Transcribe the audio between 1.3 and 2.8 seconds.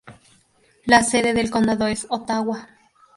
del condado es Ottawa.